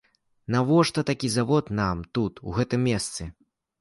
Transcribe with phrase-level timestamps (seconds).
[0.55, 3.33] Навошта такі завод нам тут, у гэтым месцы?